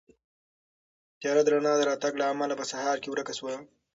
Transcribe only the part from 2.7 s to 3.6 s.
سهار کې ورکه شوه.